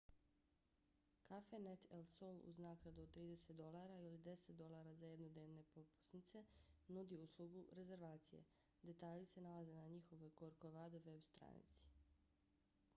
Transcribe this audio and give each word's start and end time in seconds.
cafenet 1.25 1.83
el 1.97 2.05
sol 2.13 2.39
uz 2.51 2.61
naknadu 2.65 3.03
od 3.03 3.11
30 3.11 3.53
$ 3.59 3.93
ili 4.07 4.17
10 4.29 4.55
$ 4.63 4.95
za 5.01 5.11
jednodnevne 5.11 5.63
propusnice 5.75 6.43
nudi 6.97 7.21
uslugu 7.27 7.63
rezervacije. 7.81 8.43
detalji 8.93 9.31
se 9.35 9.45
nalaze 9.51 9.77
na 9.81 9.87
njihovoj 9.95 10.35
corcovado 10.43 11.03
veb-stranici 11.09 11.87